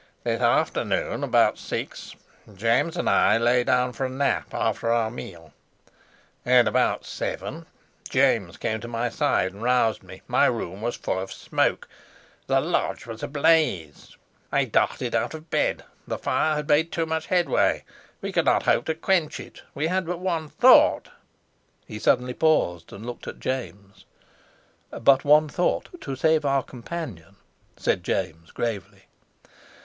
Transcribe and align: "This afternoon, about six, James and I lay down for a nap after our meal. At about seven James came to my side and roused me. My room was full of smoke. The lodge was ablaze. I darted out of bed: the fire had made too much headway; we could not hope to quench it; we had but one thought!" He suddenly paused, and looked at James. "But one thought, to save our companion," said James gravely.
"This 0.23 0.41
afternoon, 0.41 1.23
about 1.23 1.59
six, 1.59 2.15
James 2.55 2.97
and 2.97 3.07
I 3.07 3.37
lay 3.37 3.63
down 3.63 3.93
for 3.93 4.07
a 4.07 4.09
nap 4.09 4.51
after 4.51 4.89
our 4.91 5.11
meal. 5.11 5.53
At 6.43 6.67
about 6.67 7.05
seven 7.05 7.67
James 8.09 8.57
came 8.57 8.79
to 8.81 8.87
my 8.87 9.09
side 9.09 9.53
and 9.53 9.61
roused 9.61 10.01
me. 10.01 10.23
My 10.27 10.47
room 10.47 10.81
was 10.81 10.95
full 10.95 11.19
of 11.19 11.31
smoke. 11.31 11.87
The 12.47 12.59
lodge 12.59 13.05
was 13.05 13.21
ablaze. 13.21 14.17
I 14.51 14.65
darted 14.65 15.13
out 15.13 15.35
of 15.35 15.51
bed: 15.51 15.83
the 16.07 16.17
fire 16.17 16.55
had 16.55 16.67
made 16.67 16.91
too 16.91 17.05
much 17.05 17.27
headway; 17.27 17.83
we 18.21 18.31
could 18.31 18.45
not 18.45 18.63
hope 18.63 18.85
to 18.85 18.95
quench 18.95 19.39
it; 19.39 19.61
we 19.75 19.85
had 19.85 20.07
but 20.07 20.17
one 20.17 20.47
thought!" 20.49 21.09
He 21.85 21.99
suddenly 21.99 22.33
paused, 22.33 22.91
and 22.91 23.05
looked 23.05 23.27
at 23.27 23.39
James. 23.39 24.05
"But 24.89 25.23
one 25.23 25.47
thought, 25.47 25.89
to 26.01 26.15
save 26.15 26.43
our 26.43 26.63
companion," 26.63 27.35
said 27.77 28.03
James 28.03 28.49
gravely. 28.49 29.03